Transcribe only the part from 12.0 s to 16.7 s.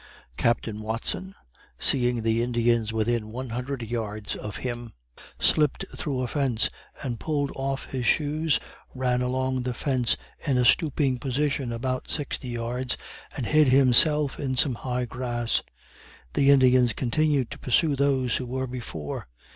sixty yards, and hid himself in some high grass. The